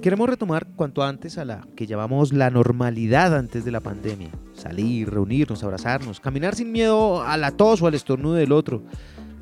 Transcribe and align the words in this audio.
Queremos 0.00 0.30
retomar 0.30 0.66
cuanto 0.76 1.02
antes 1.02 1.36
a 1.36 1.44
la 1.44 1.60
que 1.76 1.86
llamamos 1.86 2.32
la 2.32 2.48
normalidad 2.48 3.36
antes 3.36 3.66
de 3.66 3.70
la 3.70 3.80
pandemia. 3.80 4.30
Salir, 4.54 5.10
reunirnos, 5.10 5.62
abrazarnos, 5.62 6.20
caminar 6.20 6.54
sin 6.54 6.72
miedo 6.72 7.22
a 7.22 7.36
la 7.36 7.50
tos 7.50 7.82
o 7.82 7.86
al 7.86 7.94
estornudo 7.94 8.34
del 8.36 8.52
otro. 8.52 8.82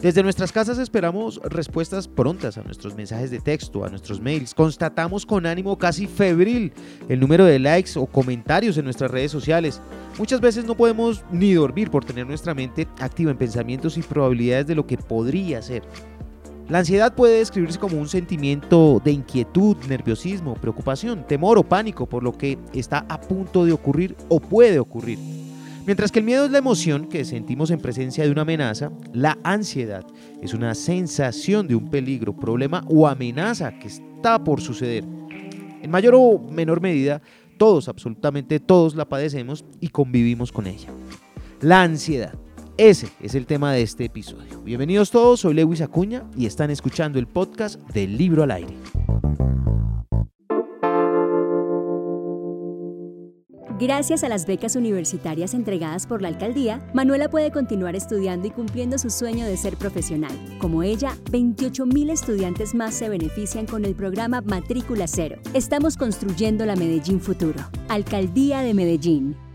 Desde 0.01 0.25
nuestras 0.25 0.51
casas 0.51 0.79
esperamos 0.79 1.41
respuestas 1.45 2.09
prontas 2.09 2.59
a 2.59 2.65
nuestros 2.65 2.97
mensajes 2.97 3.31
de 3.31 3.39
texto, 3.39 3.85
a 3.85 3.89
nuestros 3.89 4.21
mails. 4.21 4.53
Constatamos 4.53 5.25
con 5.25 5.47
ánimo 5.47 5.79
casi 5.79 6.09
febril 6.09 6.73
el 7.09 7.21
número 7.21 7.45
de 7.45 7.61
likes 7.61 7.93
o 7.95 8.07
comentarios 8.07 8.77
en 8.79 8.85
nuestras 8.85 9.13
redes 9.13 9.31
sociales. 9.31 9.81
Muchas 10.19 10.41
veces 10.41 10.65
no 10.65 10.77
podemos 10.77 11.23
ni 11.31 11.53
dormir 11.53 11.89
por 11.89 12.05
tener 12.05 12.27
nuestra 12.27 12.53
mente 12.53 12.89
activa 12.99 13.31
en 13.31 13.39
pensamientos 13.39 13.97
y 13.97 14.03
probabilidades 14.03 14.67
de 14.67 14.75
lo 14.75 14.89
que 14.89 14.99
podría 14.99 15.63
ser. 15.63 15.85
La 16.69 16.81
ansiedad 16.81 17.15
puede 17.15 17.39
describirse 17.39 17.79
como 17.79 17.97
un 17.99 18.09
sentimiento 18.09 19.01
de 19.03 19.13
inquietud, 19.13 19.77
nerviosismo, 19.89 20.55
preocupación, 20.55 21.27
temor 21.27 21.57
o 21.57 21.63
pánico 21.63 22.07
por 22.07 22.23
lo 22.23 22.37
que 22.37 22.59
está 22.75 23.07
a 23.09 23.19
punto 23.19 23.65
de 23.65 23.73
ocurrir 23.73 24.15
o 24.29 24.39
puede 24.39 24.79
ocurrir. 24.79 25.19
Mientras 25.87 26.13
que 26.13 26.19
el 26.19 26.27
miedo 26.27 26.45
es 26.45 26.51
la 26.51 26.59
emoción 26.59 27.09
que 27.09 27.25
sentimos 27.25 27.71
en 27.71 27.81
presencia 27.81 28.23
de 28.23 28.31
una 28.31 28.43
amenaza, 28.43 28.93
la 29.15 29.39
ansiedad 29.45 30.05
es 30.43 30.53
una 30.53 30.75
sensación 30.75 31.67
de 31.67 31.75
un 31.75 31.89
peligro, 31.89 32.37
problema 32.37 32.85
o 32.89 33.09
amenaza 33.09 33.79
que 33.79 33.89
está 33.89 34.45
por 34.45 34.61
suceder. 34.61 35.05
En 35.81 35.91
mayor 35.91 36.15
o 36.15 36.39
menor 36.39 36.83
medida, 36.83 37.23
todos, 37.57 37.89
absolutamente 37.89 38.61
todos 38.61 38.95
la 38.95 39.09
padecemos 39.09 39.65
y 39.81 39.89
convivimos 39.89 40.53
con 40.53 40.67
ella. 40.67 40.91
La 41.63 41.83
ansiedad 41.83 42.38
ese 42.79 43.09
es 43.21 43.35
el 43.35 43.45
tema 43.45 43.73
de 43.73 43.83
este 43.83 44.05
episodio. 44.05 44.63
Bienvenidos 44.63 45.11
todos, 45.11 45.41
soy 45.41 45.53
Lewis 45.53 45.81
Acuña 45.81 46.23
y 46.37 46.47
están 46.47 46.71
escuchando 46.71 47.19
el 47.19 47.27
podcast 47.27 47.81
del 47.91 48.17
Libro 48.17 48.45
al 48.45 48.53
Aire. 48.53 48.75
Gracias 53.81 54.25
a 54.25 54.29
las 54.29 54.47
becas 54.47 54.75
universitarias 54.75 55.55
entregadas 55.55 56.07
por 56.07 56.21
la 56.21 56.29
alcaldía, 56.29 56.81
Manuela 56.95 57.29
puede 57.29 57.53
continuar 57.53 57.95
estudiando 57.95 58.49
y 58.49 58.51
cumpliendo 58.51 58.99
su 58.99 59.09
sueño 59.09 59.47
de 59.47 59.57
ser 59.57 59.77
profesional. 59.77 60.33
Como 60.61 60.83
ella, 60.83 61.17
28.000 61.31 62.11
estudiantes 62.11 62.75
más 62.75 62.95
se 62.95 63.09
benefician 63.09 63.67
con 63.67 63.85
el 63.85 63.95
programa 63.95 64.41
Matrícula 64.41 65.07
Cero. 65.07 65.41
Estamos 65.55 65.97
construyendo 65.97 66.67
la 66.67 66.75
Medellín 66.75 67.21
Futuro. 67.21 67.61
Alcaldía 67.89 68.63
de 68.63 68.75
Medellín. 68.75 69.48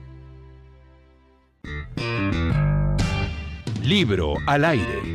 Libro 3.94 4.42
al 4.48 4.66
aire. 4.66 5.13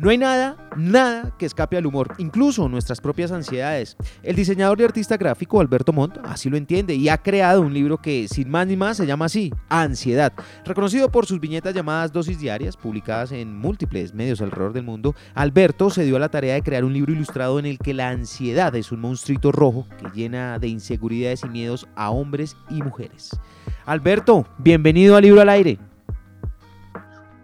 No 0.00 0.10
hay 0.10 0.18
nada, 0.18 0.56
nada 0.76 1.34
que 1.36 1.44
escape 1.44 1.76
al 1.76 1.84
humor, 1.84 2.14
incluso 2.18 2.68
nuestras 2.68 3.00
propias 3.00 3.32
ansiedades. 3.32 3.96
El 4.22 4.36
diseñador 4.36 4.80
y 4.80 4.84
artista 4.84 5.16
gráfico 5.16 5.60
Alberto 5.60 5.92
Montt 5.92 6.18
así 6.22 6.48
lo 6.48 6.56
entiende 6.56 6.94
y 6.94 7.08
ha 7.08 7.18
creado 7.18 7.62
un 7.62 7.74
libro 7.74 7.98
que, 7.98 8.28
sin 8.28 8.48
más 8.48 8.68
ni 8.68 8.76
más, 8.76 8.96
se 8.96 9.06
llama 9.06 9.24
así, 9.24 9.52
Ansiedad. 9.68 10.32
Reconocido 10.64 11.10
por 11.10 11.26
sus 11.26 11.40
viñetas 11.40 11.74
llamadas 11.74 12.12
Dosis 12.12 12.38
Diarias, 12.38 12.76
publicadas 12.76 13.32
en 13.32 13.58
múltiples 13.58 14.14
medios 14.14 14.40
alrededor 14.40 14.72
del 14.72 14.84
mundo, 14.84 15.16
Alberto 15.34 15.90
se 15.90 16.04
dio 16.04 16.14
a 16.14 16.20
la 16.20 16.28
tarea 16.28 16.54
de 16.54 16.62
crear 16.62 16.84
un 16.84 16.92
libro 16.92 17.12
ilustrado 17.12 17.58
en 17.58 17.66
el 17.66 17.78
que 17.78 17.92
la 17.92 18.10
ansiedad 18.10 18.76
es 18.76 18.92
un 18.92 19.00
monstruito 19.00 19.50
rojo 19.50 19.84
que 19.98 20.08
llena 20.14 20.60
de 20.60 20.68
inseguridades 20.68 21.42
y 21.42 21.48
miedos 21.48 21.88
a 21.96 22.10
hombres 22.10 22.56
y 22.70 22.84
mujeres. 22.84 23.30
Alberto, 23.84 24.46
bienvenido 24.58 25.16
a 25.16 25.20
Libro 25.20 25.40
al 25.40 25.48
Aire. 25.48 25.76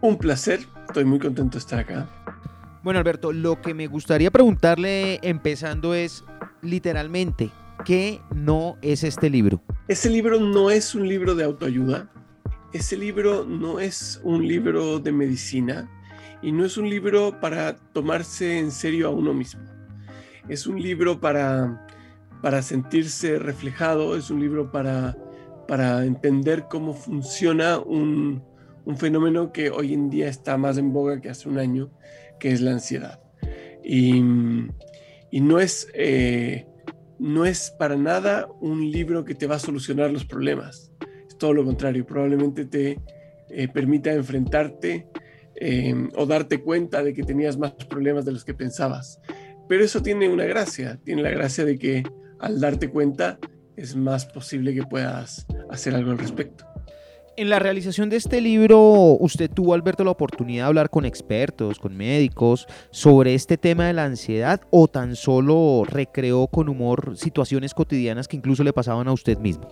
Un 0.01 0.17
placer, 0.19 0.61
estoy 0.87 1.05
muy 1.05 1.19
contento 1.19 1.55
de 1.55 1.59
estar 1.59 1.81
acá. 1.81 2.07
Bueno, 2.85 3.01
Alberto, 3.01 3.33
lo 3.33 3.61
que 3.61 3.75
me 3.75 3.89
gustaría 3.89 4.31
preguntarle 4.31 5.19
empezando 5.23 5.95
es 5.95 6.23
literalmente, 6.63 7.51
¿qué 7.85 8.21
no 8.33 8.77
es 8.83 9.03
este 9.03 9.29
libro? 9.29 9.61
Ese 9.89 10.09
libro 10.11 10.39
no 10.39 10.71
es 10.71 10.95
un 10.95 11.09
libro 11.09 11.35
de 11.35 11.43
autoayuda, 11.43 12.13
ese 12.73 12.97
libro 12.97 13.45
no 13.45 13.81
es 13.81 14.21
un 14.23 14.47
libro 14.47 15.01
de 15.01 15.11
medicina 15.11 15.91
y 16.43 16.53
no 16.53 16.65
es 16.65 16.77
un 16.77 16.89
libro 16.89 17.41
para 17.41 17.77
tomarse 17.77 18.59
en 18.59 18.71
serio 18.71 19.09
a 19.09 19.11
uno 19.11 19.35
mismo. 19.35 19.63
Es 20.49 20.67
un 20.67 20.81
libro 20.81 21.19
para, 21.19 21.87
para 22.43 22.63
sentirse 22.63 23.39
reflejado, 23.39 24.15
es 24.15 24.31
un 24.31 24.41
libro 24.41 24.71
para 24.71 25.17
para 25.67 26.05
entender 26.05 26.67
cómo 26.69 26.95
funciona 26.95 27.79
un, 27.79 28.43
fenómeno 28.97 29.51
que 29.51 29.71
hoy 29.71 29.95
en 29.95 30.11
día 30.11 30.29
está 30.29 30.59
más 30.59 30.77
en 30.77 30.93
boga 30.93 31.21
que 31.21 31.31
hace 31.31 31.49
un 31.49 31.59
año, 31.59 31.91
que 32.39 32.53
es 32.53 32.61
la 32.61 32.73
ansiedad. 32.73 33.21
Y, 33.83 34.21
no, 35.41 35.61
es, 35.61 35.89
eh, 35.95 36.67
no 37.19 37.45
es 37.45 37.71
para 37.79 37.97
nada 37.97 38.49
un 38.61 38.91
libro 38.91 39.25
que 39.25 39.35
te 39.35 39.47
va 39.47 39.57
a 39.57 39.59
solucionar 39.59 40.11
los 40.11 40.25
problemas. 40.25 40.93
Es 41.29 41.37
todo 41.39 41.53
lo 41.53 41.65
contrario, 41.65 42.07
probablemente 42.07 42.65
te 42.65 43.01
eh, 43.51 43.69
permita 43.69 44.13
enfrentarte 44.13 45.07
em, 45.57 46.11
o 46.17 46.27
darte 46.27 46.61
cuenta 46.61 47.03
de 47.03 47.13
que 47.13 47.23
tenías 47.23 47.59
más 47.59 47.73
problemas 47.73 48.25
de 48.25 48.33
los 48.33 48.45
que 48.45 48.55
pensabas. 48.55 49.21
Pero 49.69 49.85
eso 49.85 50.03
tiene 50.03 50.29
una 50.29 50.45
gracia, 50.45 50.99
tiene 51.05 51.23
la 51.23 51.31
gracia 51.31 51.65
de 51.65 51.79
que 51.79 52.03
al 52.41 52.61
darte 52.61 52.89
cuenta 52.89 53.39
es 53.77 53.97
más 53.97 54.27
posible 54.27 54.75
que 54.75 54.83
puedas 54.85 55.47
hacer 55.71 55.95
algo 55.95 56.11
al 56.13 56.19
respecto. 56.19 56.74
En 57.37 57.51
la 57.51 57.59
realización 57.59 58.11
de 58.11 58.17
este 58.17 58.41
libro, 58.41 58.81
usted 59.19 59.51
tuvo, 59.51 59.75
Alberto, 59.75 60.05
la 60.05 60.13
oportunidad 60.13 60.65
de 60.65 60.69
hablar 60.69 60.89
con 60.89 61.05
expertos, 61.05 61.81
con 61.81 61.97
médicos, 61.97 62.69
sobre 62.93 63.35
este 63.35 63.59
tema 63.59 63.89
de 63.89 63.93
la 63.93 64.05
ansiedad 64.05 64.61
o 64.71 64.87
tan 64.87 65.17
solo 65.17 65.83
recreó 65.85 66.47
con 66.47 66.69
humor 66.69 67.17
situaciones 67.17 67.75
cotidianas 67.75 68.29
que 68.29 68.37
incluso 68.37 68.63
le 68.63 68.73
pasaban 68.73 69.09
a 69.09 69.13
usted 69.13 69.37
mismo. 69.39 69.67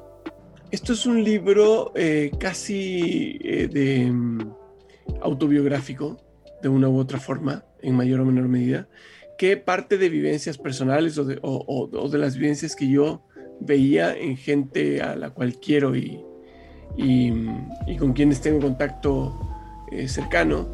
Esto 0.73 0.93
es 0.93 1.07
un 1.07 1.23
libro 1.23 1.93
eh, 1.95 2.33
casi 2.37 3.39
eh, 3.45 3.69
de 3.69 4.11
mm, 4.11 4.41
autobiográfico, 5.21 6.17
de 6.63 6.69
una 6.69 6.89
u 6.89 6.99
otra 6.99 7.21
forma, 7.21 7.65
en 7.81 7.95
mayor 7.95 8.23
o 8.23 8.25
menor 8.25 8.49
medida, 8.49 8.89
que 9.39 9.57
parte 9.57 9.99
de 9.99 10.09
vivencias 10.09 10.59
personales 10.59 11.17
o 11.17 11.25
de, 11.25 11.39
o 11.43 12.09
de 12.11 12.19
las 12.19 12.37
vivencias 12.37 12.75
que 12.75 12.89
yo 12.89 13.23
veía 13.61 14.17
en 14.17 14.37
gente 14.37 15.01
a 15.01 15.15
la 15.15 15.31
cual 15.31 15.61
quiero 15.61 15.95
y, 15.95 16.25
y, 16.97 17.33
con 17.99 18.13
quienes 18.13 18.41
tengo 18.41 18.61
contacto 18.61 19.39
eh, 19.91 20.09
cercano, 20.09 20.67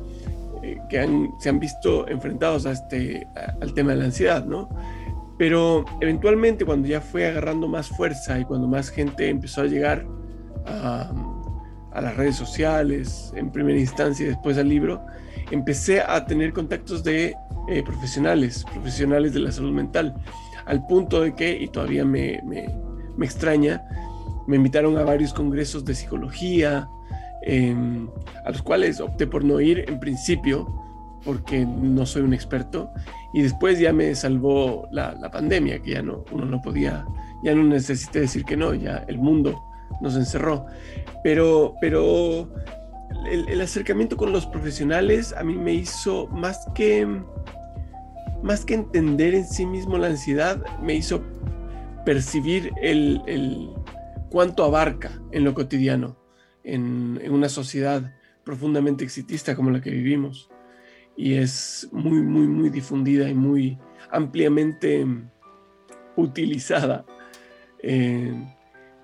eh, 0.63 0.79
que 0.89 1.01
han, 1.01 1.31
se 1.39 1.49
han 1.49 1.59
visto 1.59 2.09
enfrentados 2.09 2.67
a 2.67 2.73
este, 2.73 3.27
al 3.61 3.75
tema 3.75 3.93
de 3.93 3.99
la 3.99 4.05
ansiedad, 4.07 4.45
¿no? 4.45 4.69
Pero 5.39 5.85
eventualmente 6.01 6.65
cuando 6.65 6.89
ya 6.89 7.01
fue 7.01 7.27
agarrando 7.27 7.69
más 7.69 7.89
fuerza 7.89 8.39
y 8.39 8.45
cuando 8.45 8.67
más 8.67 8.91
gente 8.91 9.29
empezó 9.29 9.63
a 9.63 9.67
llegar 9.67 10.05
a, 10.67 11.13
a 11.93 12.01
las 12.01 12.17
redes 12.17 12.37
sociales, 12.37 13.33
en 13.37 13.51
primera 13.51 13.79
instancia 13.79 14.27
y 14.27 14.29
después 14.31 14.59
al 14.59 14.69
libro, 14.69 15.05
empecé 15.51 16.01
a 16.01 16.25
tener 16.27 16.53
contactos 16.53 17.05
de 17.05 17.35
eh, 17.69 17.83
profesionales, 17.83 18.65
profesionales 18.73 19.35
de 19.35 19.41
la 19.41 19.53
salud 19.53 19.73
mental 19.73 20.15
al 20.65 20.87
punto 20.87 21.21
de 21.21 21.35
que, 21.35 21.55
y 21.55 21.69
todavía 21.69 22.05
me, 22.05 22.41
extraña, 23.21 23.83
me 24.49 24.57
invitaron 24.57 24.97
a 24.99 25.05
varios 25.05 25.33
congresos 25.33 25.85
de 25.85 25.95
psicología, 25.95 26.89
em, 27.43 28.09
a 28.45 28.51
los 28.51 28.63
cuales 28.63 29.01
opté 29.01 29.27
por 29.27 29.45
no 29.45 29.61
ir 29.61 29.85
en 29.87 30.01
principio, 30.01 30.67
porque 31.25 31.65
no 31.65 32.07
soy 32.07 32.23
un 32.23 32.35
experto, 32.35 32.91
y 33.33 33.43
después 33.43 33.79
ya 33.79 33.93
me 33.93 34.15
salvó 34.15 34.89
la, 34.91 35.31
pandemia, 35.31 35.81
que 35.81 35.93
ya 35.93 36.03
no, 36.03 36.25
uno 36.33 36.47
no 36.47 36.61
podía, 36.61 37.07
ya 37.45 37.55
no 37.55 37.63
necesité 37.63 38.21
decir 38.21 38.45
que 38.45 38.57
no, 38.57 38.75
ya 38.75 39.05
el 39.07 39.19
mundo 39.19 39.63
nos 40.01 40.17
encerró. 40.17 40.67
Pero, 41.23 41.75
pero 41.81 42.49
el 43.31 43.61
acercamiento 43.61 44.17
con 44.17 44.33
los 44.33 44.47
profesionales 44.47 45.35
a 45.37 45.45
mí 45.45 45.55
me 45.55 45.75
hizo 45.75 46.27
más 46.29 46.67
que 46.75 47.07
más 48.43 48.65
que 48.65 48.75
entender 48.75 49.35
en 49.35 49.47
sí 49.47 49.67
mismo 49.67 49.99
la 49.99 50.09
ansiedad, 50.09 50.63
me 50.81 50.95
hizo 50.95 51.23
percibir 52.05 52.73
el, 52.81 53.75
cuánto 54.31 54.65
abarca 54.65 55.21
en 55.33 55.45
lo 55.45 55.55
cotidiano, 55.55 56.17
en, 56.65 57.21
una 57.31 57.49
sociedad 57.49 58.15
profundamente 58.45 59.05
exitista 59.05 59.55
como 59.55 59.71
la 59.71 59.81
que 59.81 59.91
vivimos. 59.91 60.51
Y 61.17 61.35
es 61.35 61.89
muy, 61.91 62.23
muy, 62.23 62.47
muy 62.47 62.71
difundida 62.71 63.29
y 63.29 63.35
muy 63.35 63.79
ampliamente 64.11 65.07
utilizada. 66.17 67.05
Eh, 67.83 68.33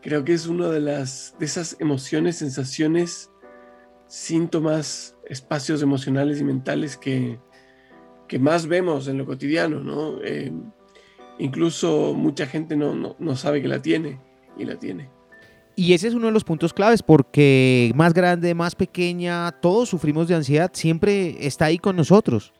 creo 0.00 0.24
que 0.24 0.32
es 0.32 0.46
una 0.46 0.68
de, 0.68 0.80
las, 0.80 1.34
de 1.38 1.46
esas 1.46 1.76
emociones, 1.80 2.36
sensaciones, 2.36 3.30
síntomas, 4.06 5.16
espacios 5.26 5.82
emocionales 5.82 6.40
y 6.40 6.44
mentales 6.44 6.96
que, 6.96 7.38
que 8.28 8.38
más 8.38 8.66
vemos 8.66 9.08
en 9.08 9.18
lo 9.18 9.26
cotidiano, 9.26 9.80
¿no? 9.80 10.22
Eh, 10.22 10.52
incluso 11.38 12.14
mucha 12.14 12.46
gente 12.46 12.76
no, 12.76 13.16
no, 13.18 13.36
sabe 13.36 13.62
que 13.62 13.68
la 13.68 13.82
tiene 13.82 14.20
y 14.56 14.64
la 14.64 14.78
tiene. 14.78 15.10
Y 15.76 15.92
ese 15.94 16.08
es 16.08 16.14
uno 16.14 16.26
de 16.26 16.32
los 16.32 16.44
puntos 16.44 16.72
claves 16.72 17.02
porque 17.02 17.92
más 17.94 18.14
grande, 18.14 18.54
más 18.54 18.74
pequeña, 18.74 19.50
todos 19.60 19.88
sufrimos 19.88 20.28
de 20.28 20.36
ansiedad, 20.36 20.70
siempre 20.72 21.36
está 21.46 21.66
ahí 21.66 21.78
con 21.78 21.96
nosotros. 21.96 22.52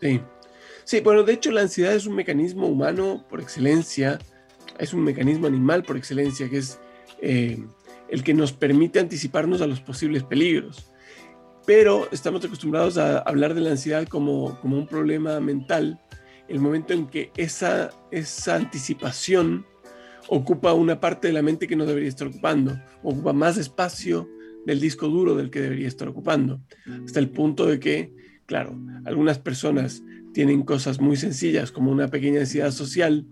Sí, 0.00 0.20
Sí, 0.90 0.98
bueno, 0.98 1.22
de 1.22 1.34
hecho 1.34 1.52
la 1.52 1.60
ansiedad 1.60 1.94
es 1.94 2.06
un 2.06 2.16
mecanismo 2.16 2.66
humano 2.66 3.24
por 3.30 3.40
excelencia, 3.40 4.18
es 4.76 4.92
un 4.92 5.04
mecanismo 5.04 5.46
animal 5.46 5.84
por 5.84 5.96
excelencia, 5.96 6.48
que 6.48 6.58
es 6.58 6.80
eh, 7.22 7.62
el 8.08 8.24
que 8.24 8.34
nos 8.34 8.52
permite 8.52 8.98
anticiparnos 8.98 9.60
a 9.60 9.68
los 9.68 9.80
posibles 9.80 10.24
peligros. 10.24 10.90
Pero 11.64 12.08
estamos 12.10 12.44
acostumbrados 12.44 12.98
a 12.98 13.18
hablar 13.18 13.54
de 13.54 13.60
la 13.60 13.70
ansiedad 13.70 14.04
como, 14.08 14.58
como 14.60 14.78
un 14.78 14.88
problema 14.88 15.38
mental, 15.38 16.00
el 16.48 16.58
momento 16.58 16.92
en 16.92 17.06
que 17.06 17.30
esa, 17.36 17.90
esa 18.10 18.56
anticipación 18.56 19.64
ocupa 20.28 20.74
una 20.74 21.00
parte 21.00 21.28
de 21.28 21.32
la 21.32 21.42
mente 21.42 21.66
que 21.66 21.76
no 21.76 21.86
debería 21.86 22.08
estar 22.08 22.28
ocupando, 22.28 22.78
ocupa 23.02 23.32
más 23.32 23.58
espacio 23.58 24.28
del 24.66 24.80
disco 24.80 25.08
duro 25.08 25.34
del 25.34 25.50
que 25.50 25.60
debería 25.60 25.88
estar 25.88 26.08
ocupando, 26.08 26.60
hasta 27.04 27.18
el 27.18 27.30
punto 27.30 27.66
de 27.66 27.80
que, 27.80 28.14
claro, 28.46 28.78
algunas 29.04 29.38
personas 29.38 30.02
tienen 30.32 30.62
cosas 30.62 31.00
muy 31.00 31.16
sencillas 31.16 31.72
como 31.72 31.90
una 31.90 32.08
pequeña 32.08 32.40
ansiedad 32.40 32.70
social 32.70 33.26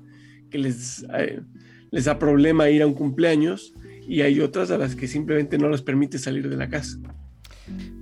que 0.50 0.58
les, 0.58 1.04
eh, 1.14 1.40
les 1.90 2.04
da 2.04 2.18
problema 2.18 2.70
ir 2.70 2.82
a 2.82 2.86
un 2.86 2.94
cumpleaños 2.94 3.74
y 4.06 4.22
hay 4.22 4.40
otras 4.40 4.70
a 4.70 4.78
las 4.78 4.96
que 4.96 5.06
simplemente 5.06 5.58
no 5.58 5.68
les 5.68 5.82
permite 5.82 6.18
salir 6.18 6.48
de 6.48 6.56
la 6.56 6.68
casa. 6.68 6.98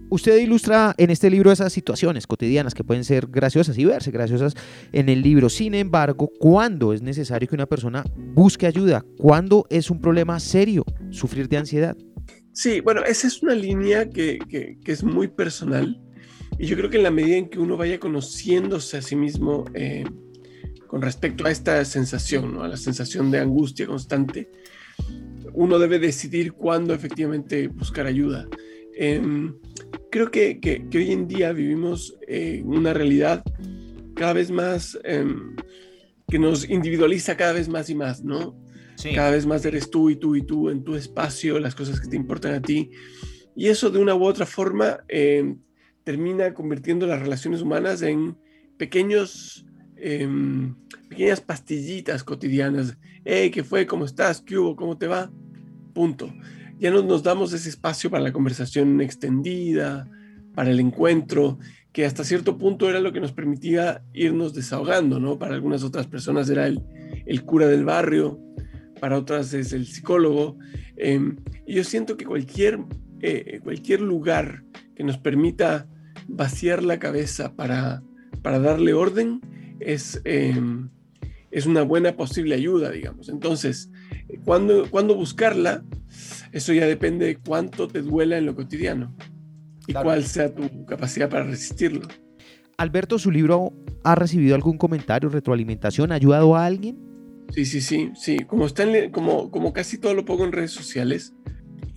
Usted 0.09 0.39
ilustra 0.39 0.95
en 0.99 1.11
este 1.11 1.31
libro 1.31 1.51
esas 1.51 1.73
situaciones 1.73 2.29
cotidianas 2.29 2.75
que 2.75 2.85
pueden 2.85 3.03
ser 3.03 3.27
graciosas 3.27 3.77
y 3.77 3.85
verse 3.85 4.13
graciosas 4.13 4.55
en 4.93 5.09
el 5.09 5.21
libro. 5.21 5.49
Sin 5.49 5.75
embargo, 5.75 6.31
¿cuándo 6.39 6.93
es 6.93 7.03
necesario 7.03 7.49
que 7.49 7.57
una 7.57 7.67
persona 7.67 8.05
busque 8.35 8.67
ayuda? 8.67 9.05
¿Cuándo 9.19 9.67
es 9.69 9.91
un 9.91 10.01
problema 10.01 10.39
serio 10.39 10.85
sufrir 11.11 11.49
de 11.49 11.57
ansiedad? 11.57 11.97
Sí, 12.53 12.81
bueno, 12.81 13.03
esa 13.05 13.27
es 13.27 13.43
una 13.43 13.55
línea 13.55 14.09
que, 14.09 14.39
que, 14.49 14.93
es 14.93 15.03
muy 15.03 15.27
personal 15.29 16.01
y 16.59 16.67
yo 16.67 16.77
creo 16.77 16.89
que 16.89 16.97
en 16.99 17.03
la 17.03 17.11
medida 17.11 17.37
en 17.37 17.51
que 17.51 17.59
uno 17.59 17.77
vaya 17.77 17.99
conociéndose 17.99 18.97
a 18.99 19.03
sí 19.03 19.17
mismo 19.17 19.65
eh, 19.75 20.05
con 20.87 21.03
respecto 21.03 21.47
a 21.47 21.51
esta 21.51 21.85
sensación, 21.85 22.55
¿no? 22.55 22.63
a 22.63 22.69
la 22.69 22.77
sensación 22.77 23.31
de 23.33 23.41
angustia 23.41 23.87
constante, 23.87 24.51
uno 25.53 25.79
debe 25.79 25.99
decidir 25.99 26.53
cuándo 26.53 26.95
efectivamente 26.95 27.67
buscar 27.69 28.07
ayuda. 28.07 28.47
Em, 28.95 29.55
creo 30.11 30.31
que, 30.31 30.61
que, 30.61 30.87
hoy 30.95 31.13
en 31.13 31.29
día 31.29 31.53
vivimos 31.53 32.17
eh, 32.27 32.63
una 32.65 32.93
realidad 32.93 33.45
cada 34.15 34.33
vez 34.33 34.51
más 34.51 34.99
em, 35.05 35.57
que 36.29 36.39
nos 36.39 36.69
individualiza 36.69 37.37
cada 37.37 37.53
vez 37.53 37.69
más 37.69 37.91
y 37.91 37.95
más, 37.95 38.25
¿no? 38.25 38.59
Cada 39.15 39.31
vez 39.31 39.45
más 39.45 39.65
eres 39.67 39.91
tú 39.91 40.09
y 40.09 40.17
tú 40.17 40.37
y 40.37 40.43
tú 40.43 40.71
en 40.71 40.83
tu 40.83 40.97
espacio, 40.97 41.59
las 41.59 41.75
cosas 41.75 42.01
que 42.01 42.09
te 42.09 42.17
importan 42.17 42.55
a 42.55 42.63
ti. 42.63 42.91
Y 43.55 43.67
eso 43.67 43.91
de 43.91 43.99
una 43.99 44.15
u 44.15 44.25
otra 44.25 44.47
forma 44.47 45.01
em, 45.09 45.59
termina 46.03 46.55
convirtiendo 46.55 47.07
las 47.07 47.21
relaciones 47.21 47.61
humanas 47.61 48.01
en 48.03 48.37
pequeños, 48.79 49.67
em, 49.97 50.75
pequeñas 51.09 51.41
pastillitas 51.41 52.25
cotidianas. 52.25 52.97
Hey, 53.25 53.51
¿qué 53.51 53.63
fue? 53.63 53.87
¿Cómo 53.87 54.07
estás? 54.07 54.41
¿Qué 54.41 54.57
hubo? 54.57 54.77
¿Cómo 54.77 54.97
te 54.97 55.07
va? 55.07 55.31
Punto. 55.93 56.33
Ya 56.79 56.91
no 56.91 57.03
nos 57.03 57.23
damos 57.23 57.53
ese 57.53 57.69
espacio 57.69 58.11
para 58.11 58.23
la 58.23 58.33
conversación 58.33 59.01
extendida, 59.01 60.09
para 60.55 60.71
el 60.71 60.81
encuentro, 60.81 61.59
que 61.93 62.05
hasta 62.05 62.25
cierto 62.25 62.59
punto 62.59 62.91
era 62.91 63.01
lo 63.01 63.13
que 63.13 63.21
nos 63.21 63.33
permitía 63.33 64.03
irnos 64.13 64.53
desahogando, 64.53 65.19
¿no? 65.19 65.39
Para 65.39 65.55
algunas 65.55 65.83
otras 65.83 66.07
personas 66.07 66.51
era 66.51 66.67
el, 66.67 66.83
el 67.25 67.45
cura 67.45 67.67
del 67.67 67.85
barrio, 67.85 68.39
para 69.01 69.19
otras 69.19 69.53
es 69.55 69.73
el 69.73 69.87
psicólogo. 69.87 70.59
Em, 70.97 71.37
y 71.67 71.75
yo 71.75 71.85
siento 71.85 72.17
que 72.17 72.25
cualquier, 72.25 72.81
eh, 73.21 73.61
cualquier 73.63 74.01
lugar 74.01 74.65
que 74.95 75.05
nos 75.05 75.19
permita 75.19 75.87
vaciar 76.29 76.83
la 76.83 76.99
cabeza 76.99 77.55
para, 77.55 78.03
para 78.43 78.59
darle 78.59 78.95
orden 78.95 79.41
es, 79.81 80.21
em, 80.25 80.91
es 81.51 81.67
una 81.67 81.83
buena 81.83 82.17
posible 82.17 82.55
ayuda, 82.55 82.91
digamos. 82.91 83.29
Entonces, 83.29 83.91
cuando, 84.45 84.91
cuando 84.91 85.15
buscarla, 85.15 85.85
eso 86.57 86.73
ya 86.73 86.87
depende 86.87 87.27
de 87.27 87.37
cuánto 87.37 87.87
te 87.87 88.01
duela 88.01 88.39
en 88.39 88.47
lo 88.47 88.55
cotidiano 88.55 89.15
y 89.87 89.93
cuál 89.93 90.25
sea 90.25 90.55
tu 90.55 90.87
capacidad 90.87 91.29
para 91.29 91.45
resistirlo. 91.45 92.09
Alberto, 92.79 93.19
¿su 93.19 93.31
libro 93.31 93.75
ha 94.05 94.15
recibido 94.15 94.55
algún 94.55 94.79
comentario, 94.79 95.29
retroalimentación? 95.29 96.13
¿Ha 96.13 96.15
ayudado 96.15 96.57
a 96.57 96.65
alguien? 96.65 96.99
Sí, 97.53 97.67
sí, 97.67 97.83
sí, 97.83 98.11
sí. 98.15 98.39
Como, 98.47 98.65
está 98.65 98.85
como, 99.11 99.51
como 99.51 99.75
casi 99.75 99.99
todo 99.99 100.15
lo 100.15 100.25
pongo 100.25 100.47
en 100.47 100.53
redes 100.53 100.71
sociales, 100.71 101.35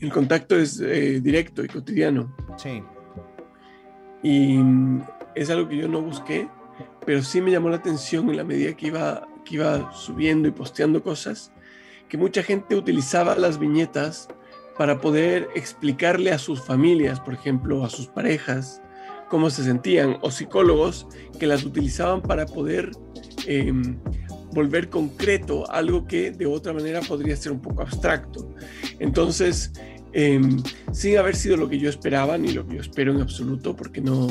el 0.02 0.12
contacto 0.12 0.58
es 0.58 0.82
eh, 0.82 1.22
directo 1.22 1.64
y 1.64 1.70
cotidiano. 1.70 2.36
Sí. 2.58 2.84
Y 4.24 4.60
es 5.36 5.50
algo 5.50 5.70
que 5.70 5.78
yo 5.78 5.88
no 5.88 6.02
busqué, 6.02 6.50
pero 7.06 7.24
sí 7.24 7.40
me 7.40 7.52
llamó 7.52 7.70
la 7.70 7.78
atención 7.78 8.30
en 8.30 8.36
la 8.36 8.44
medida 8.44 8.74
que 8.76 8.88
iba, 8.88 9.26
que 9.46 9.56
iba 9.56 9.90
subiendo 9.94 10.50
y 10.50 10.52
posteando 10.52 11.02
cosas, 11.02 11.54
que 12.10 12.18
mucha 12.18 12.44
gente 12.44 12.76
utilizaba 12.76 13.36
las 13.36 13.58
viñetas 13.58 14.28
para 14.80 15.00
poder 15.00 15.50
explicarle 15.54 16.32
a 16.32 16.40
sus 16.40 16.64
familias, 16.66 17.20
por 17.20 17.36
ejemplo, 17.36 17.86
a 17.86 17.90
sus 17.92 18.08
parejas, 18.08 18.82
cómo 19.30 19.52
se 19.52 19.64
sentían, 19.64 20.18
o 20.22 20.32
psicólogos 20.32 21.06
que 21.38 21.46
las 21.46 21.64
utilizaban 21.64 22.24
para 22.24 22.48
poder 22.48 22.90
em, 23.46 24.00
volver 24.54 24.90
concreto 24.90 25.70
algo 25.70 26.08
que 26.08 26.32
de 26.32 26.48
otra 26.48 26.74
manera 26.74 27.02
podría 27.02 27.36
ser 27.36 27.52
un 27.52 27.62
poco 27.62 27.84
abstracto. 27.84 28.56
Entonces, 29.00 29.72
Em, 30.12 30.58
sin 30.92 31.18
haber 31.18 31.36
sido 31.36 31.56
lo 31.56 31.70
que 31.70 31.78
yo 31.78 31.90
esperaba 31.90 32.38
ni 32.38 32.52
lo 32.52 32.68
que 32.68 32.76
yo 32.76 32.82
espero 32.82 33.14
en 33.14 33.22
absoluto, 33.22 33.76
porque 33.76 34.02
no, 34.02 34.28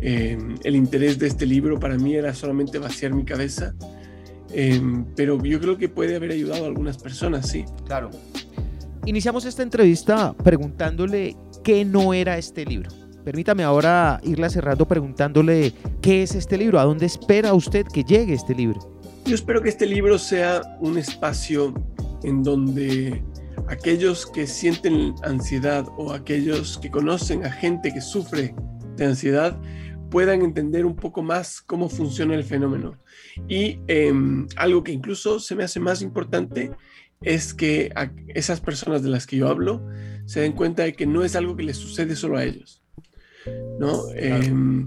em, 0.00 0.56
el 0.64 0.74
interés 0.74 1.18
de 1.18 1.28
este 1.28 1.46
libro 1.46 1.78
para 1.78 1.96
mí 1.96 2.14
era 2.14 2.34
solamente 2.34 2.78
vaciar 2.78 3.14
mi 3.14 3.24
cabeza, 3.24 3.74
pero 5.14 5.42
yo 5.44 5.60
creo 5.60 5.76
que 5.76 5.88
puede 5.88 6.16
haber 6.16 6.30
ayudado 6.30 6.64
a 6.64 6.66
algunas 6.66 6.96
personas, 6.96 7.48
sí. 7.50 7.64
Claro. 7.84 8.10
Iniciamos 9.06 9.44
esta 9.44 9.62
entrevista 9.62 10.34
preguntándole 10.42 11.36
qué 11.62 11.84
no 11.84 12.12
era 12.12 12.38
este 12.38 12.64
libro. 12.64 12.90
Permítame 13.24 13.62
ahora 13.62 14.20
irla 14.24 14.50
cerrando 14.50 14.84
preguntándole 14.84 15.72
qué 16.02 16.24
es 16.24 16.34
este 16.34 16.58
libro, 16.58 16.80
a 16.80 16.84
dónde 16.84 17.06
espera 17.06 17.54
usted 17.54 17.86
que 17.86 18.02
llegue 18.02 18.34
este 18.34 18.52
libro. 18.52 18.80
Yo 19.24 19.36
espero 19.36 19.62
que 19.62 19.68
este 19.68 19.86
libro 19.86 20.18
sea 20.18 20.60
un 20.80 20.98
espacio 20.98 21.72
en 22.24 22.42
donde 22.42 23.22
aquellos 23.68 24.26
que 24.26 24.44
sienten 24.48 25.14
ansiedad 25.22 25.86
o 25.96 26.12
aquellos 26.12 26.76
que 26.76 26.90
conocen 26.90 27.44
a 27.44 27.52
gente 27.52 27.94
que 27.94 28.00
sufre 28.00 28.56
de 28.96 29.04
ansiedad 29.04 29.56
puedan 30.10 30.42
entender 30.42 30.84
un 30.84 30.96
poco 30.96 31.22
más 31.22 31.60
cómo 31.60 31.88
funciona 31.88 32.34
el 32.34 32.42
fenómeno. 32.42 32.98
Y 33.48 33.78
em, 33.86 34.48
algo 34.56 34.82
que 34.82 34.90
incluso 34.90 35.38
se 35.38 35.54
me 35.54 35.62
hace 35.62 35.78
más 35.78 36.02
importante 36.02 36.72
es 37.22 37.54
que 37.54 37.92
esas 38.28 38.60
personas 38.60 39.02
de 39.02 39.08
las 39.08 39.26
que 39.26 39.36
yo 39.36 39.48
hablo 39.48 39.86
se 40.26 40.40
den 40.40 40.52
cuenta 40.52 40.82
de 40.82 40.94
que 40.94 41.06
no 41.06 41.24
es 41.24 41.36
algo 41.36 41.56
que 41.56 41.62
les 41.62 41.76
sucede 41.76 42.16
solo 42.16 42.36
a 42.36 42.44
ellos. 42.44 42.82
¿no? 43.78 44.10
Em, 44.14 44.86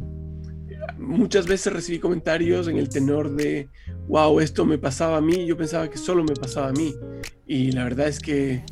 muchas 0.97 1.47
veces 1.47 1.71
recibí 1.71 1.99
comentarios 1.99 2.67
en 2.67 2.77
el 2.77 2.89
tenor 2.89 3.35
de, 3.35 3.69
wow, 4.07 4.39
esto 4.39 4.65
me 4.65 4.77
pasaba 4.77 5.17
a 5.17 5.21
mí, 5.21 5.45
yo 5.45 5.57
pensaba 5.57 5.89
que 5.89 5.97
solo 5.97 6.23
me 6.23 6.35
pasaba 6.35 6.69
a 6.69 6.73
mí. 6.73 6.93
Y 7.47 7.71
la 7.71 7.83
verdad 7.83 8.07
es 8.07 8.19
que 8.19 8.63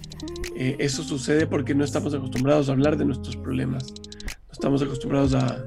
eh, 0.56 0.76
eso 0.80 1.04
sucede 1.04 1.48
porque 1.48 1.74
no 1.74 1.84
estamos 1.84 2.14
acostumbrados 2.14 2.70
a 2.70 2.74
hablar 2.74 2.98
de 2.98 3.06
nuestros 3.06 3.36
problemas, 3.38 3.94
no 3.94 4.52
estamos 4.52 4.82
acostumbrados 4.82 5.34
a, 5.34 5.64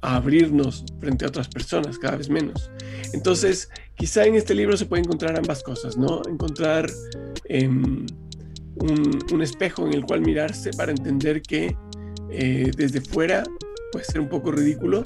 abrirnos 0.00 0.84
frente 1.00 1.24
a 1.24 1.28
otras 1.28 1.48
personas, 1.48 1.98
cada 1.98 2.16
vez 2.16 2.28
menos. 2.28 2.70
Entonces, 3.12 3.68
quizá 3.96 4.24
en 4.24 4.36
este 4.36 4.54
libro 4.54 4.76
se 4.76 4.86
puede 4.86 5.02
encontrar 5.02 5.36
ambas 5.36 5.62
cosas, 5.62 5.96
¿no? 5.96 6.22
Encontrar 6.28 6.90
em, 7.48 8.06
un, 8.76 9.42
espejo 9.42 9.86
en 9.86 9.94
el 9.94 10.04
cual 10.04 10.20
mirarse 10.20 10.70
para 10.72 10.92
entender 10.92 11.42
que 11.42 11.76
eh, 12.30 12.70
desde 12.76 13.00
fuera 13.00 13.44
puede 13.92 14.04
ser 14.04 14.20
un 14.20 14.28
poco 14.28 14.52
ridículo 14.52 15.02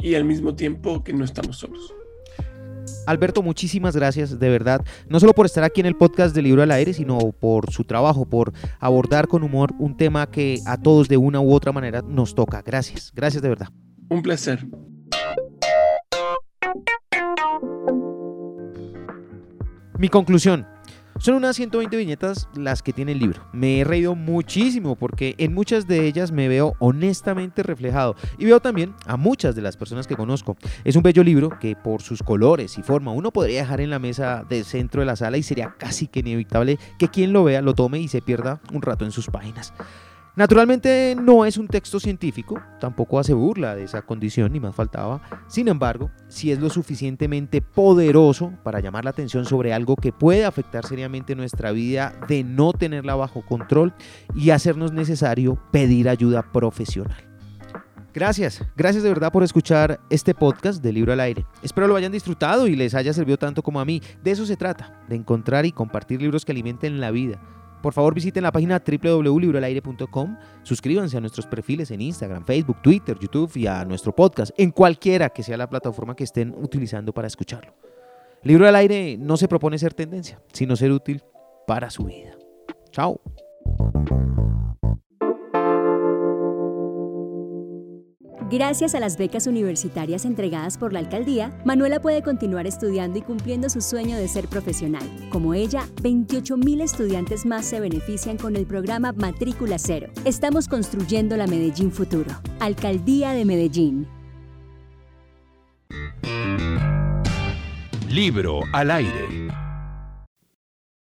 y 0.00 0.14
al 0.14 0.24
mismo 0.24 0.54
tiempo 0.54 1.02
que 1.02 1.12
no 1.12 1.24
estamos 1.24 1.58
solos. 1.58 1.94
Alberto, 3.06 3.42
muchísimas 3.42 3.96
gracias, 3.96 4.38
de 4.38 4.48
verdad, 4.48 4.84
no 5.08 5.18
solo 5.18 5.32
por 5.32 5.46
estar 5.46 5.64
aquí 5.64 5.80
en 5.80 5.86
el 5.86 5.96
podcast 5.96 6.34
de 6.34 6.42
Libro 6.42 6.62
al 6.62 6.70
Aire, 6.70 6.92
sino 6.92 7.18
por 7.32 7.70
su 7.72 7.84
trabajo, 7.84 8.26
por 8.26 8.52
abordar 8.78 9.26
con 9.26 9.42
humor 9.42 9.72
un 9.78 9.96
tema 9.96 10.30
que 10.30 10.60
a 10.66 10.76
todos 10.76 11.08
de 11.08 11.16
una 11.16 11.40
u 11.40 11.52
otra 11.52 11.72
manera 11.72 12.02
nos 12.02 12.34
toca. 12.34 12.62
Gracias, 12.62 13.12
gracias 13.14 13.42
de 13.42 13.48
verdad. 13.48 13.68
Un 14.10 14.22
placer. 14.22 14.66
Mi 19.98 20.08
conclusión, 20.08 20.66
son 21.20 21.36
unas 21.36 21.54
120 21.54 21.96
viñetas 21.96 22.48
las 22.56 22.82
que 22.82 22.92
tiene 22.92 23.12
el 23.12 23.20
libro. 23.20 23.46
Me 23.52 23.78
he 23.78 23.84
reído 23.84 24.16
muchísimo 24.16 24.96
porque 24.96 25.36
en 25.38 25.54
muchas 25.54 25.86
de 25.86 26.08
ellas 26.08 26.32
me 26.32 26.48
veo 26.48 26.74
honestamente 26.80 27.62
reflejado 27.62 28.16
y 28.36 28.46
veo 28.46 28.58
también 28.58 28.96
a 29.06 29.16
muchas 29.16 29.54
de 29.54 29.62
las 29.62 29.76
personas 29.76 30.08
que 30.08 30.16
conozco. 30.16 30.56
Es 30.82 30.96
un 30.96 31.04
bello 31.04 31.22
libro 31.22 31.50
que 31.60 31.76
por 31.76 32.02
sus 32.02 32.24
colores 32.24 32.78
y 32.78 32.82
forma 32.82 33.12
uno 33.12 33.30
podría 33.30 33.60
dejar 33.60 33.80
en 33.80 33.90
la 33.90 34.00
mesa 34.00 34.44
del 34.48 34.64
centro 34.64 35.02
de 35.02 35.06
la 35.06 35.14
sala 35.14 35.36
y 35.36 35.44
sería 35.44 35.76
casi 35.78 36.08
que 36.08 36.18
inevitable 36.18 36.80
que 36.98 37.06
quien 37.08 37.32
lo 37.32 37.44
vea 37.44 37.62
lo 37.62 37.74
tome 37.74 38.00
y 38.00 38.08
se 38.08 38.22
pierda 38.22 38.60
un 38.72 38.82
rato 38.82 39.04
en 39.04 39.12
sus 39.12 39.28
páginas. 39.28 39.72
Naturalmente 40.40 41.14
no 41.22 41.44
es 41.44 41.58
un 41.58 41.68
texto 41.68 42.00
científico, 42.00 42.58
tampoco 42.80 43.18
hace 43.18 43.34
burla 43.34 43.76
de 43.76 43.84
esa 43.84 44.00
condición, 44.00 44.50
ni 44.54 44.58
más 44.58 44.74
faltaba. 44.74 45.20
Sin 45.48 45.68
embargo, 45.68 46.10
sí 46.28 46.50
es 46.50 46.58
lo 46.58 46.70
suficientemente 46.70 47.60
poderoso 47.60 48.50
para 48.62 48.80
llamar 48.80 49.04
la 49.04 49.10
atención 49.10 49.44
sobre 49.44 49.74
algo 49.74 49.96
que 49.96 50.12
puede 50.12 50.46
afectar 50.46 50.86
seriamente 50.86 51.34
nuestra 51.36 51.72
vida 51.72 52.14
de 52.26 52.42
no 52.42 52.72
tenerla 52.72 53.16
bajo 53.16 53.42
control 53.42 53.92
y 54.34 54.48
hacernos 54.48 54.94
necesario 54.94 55.58
pedir 55.72 56.08
ayuda 56.08 56.50
profesional. 56.50 57.22
Gracias, 58.14 58.64
gracias 58.74 59.02
de 59.02 59.10
verdad 59.10 59.32
por 59.32 59.42
escuchar 59.42 60.00
este 60.08 60.32
podcast 60.32 60.82
de 60.82 60.94
Libro 60.94 61.12
al 61.12 61.20
Aire. 61.20 61.44
Espero 61.62 61.86
lo 61.86 61.96
hayan 61.96 62.12
disfrutado 62.12 62.66
y 62.66 62.76
les 62.76 62.94
haya 62.94 63.12
servido 63.12 63.36
tanto 63.36 63.62
como 63.62 63.78
a 63.78 63.84
mí. 63.84 64.00
De 64.24 64.30
eso 64.30 64.46
se 64.46 64.56
trata, 64.56 65.02
de 65.06 65.16
encontrar 65.16 65.66
y 65.66 65.72
compartir 65.72 66.22
libros 66.22 66.46
que 66.46 66.52
alimenten 66.52 66.98
la 66.98 67.10
vida 67.10 67.38
por 67.82 67.92
favor 67.92 68.14
visiten 68.14 68.42
la 68.42 68.52
página 68.52 68.82
www.libroalaire.com, 68.84 70.36
suscríbanse 70.62 71.16
a 71.16 71.20
nuestros 71.20 71.46
perfiles 71.46 71.90
en 71.90 72.00
Instagram, 72.00 72.44
Facebook, 72.44 72.82
Twitter, 72.82 73.18
YouTube 73.18 73.50
y 73.56 73.66
a 73.66 73.84
nuestro 73.84 74.14
podcast, 74.14 74.52
en 74.58 74.70
cualquiera 74.70 75.30
que 75.30 75.42
sea 75.42 75.56
la 75.56 75.68
plataforma 75.68 76.14
que 76.14 76.24
estén 76.24 76.54
utilizando 76.56 77.12
para 77.12 77.26
escucharlo. 77.26 77.72
Libro 78.42 78.66
al 78.66 78.76
aire 78.76 79.16
no 79.18 79.36
se 79.36 79.48
propone 79.48 79.78
ser 79.78 79.94
tendencia, 79.94 80.40
sino 80.52 80.76
ser 80.76 80.92
útil 80.92 81.22
para 81.66 81.90
su 81.90 82.04
vida. 82.04 82.36
Chao. 82.90 83.20
Gracias 88.50 88.96
a 88.96 89.00
las 89.00 89.16
becas 89.16 89.46
universitarias 89.46 90.24
entregadas 90.24 90.76
por 90.76 90.92
la 90.92 90.98
alcaldía, 90.98 91.56
Manuela 91.64 92.00
puede 92.00 92.20
continuar 92.20 92.66
estudiando 92.66 93.16
y 93.16 93.22
cumpliendo 93.22 93.70
su 93.70 93.80
sueño 93.80 94.16
de 94.16 94.26
ser 94.26 94.48
profesional. 94.48 95.04
Como 95.30 95.54
ella, 95.54 95.84
28.000 96.02 96.82
estudiantes 96.82 97.46
más 97.46 97.64
se 97.64 97.78
benefician 97.78 98.36
con 98.36 98.56
el 98.56 98.66
programa 98.66 99.12
Matrícula 99.12 99.78
Cero. 99.78 100.08
Estamos 100.24 100.66
construyendo 100.66 101.36
la 101.36 101.46
Medellín 101.46 101.92
Futuro. 101.92 102.32
Alcaldía 102.58 103.34
de 103.34 103.44
Medellín. 103.44 104.08
Libro 108.08 108.62
al 108.72 108.90
aire. 108.90 109.39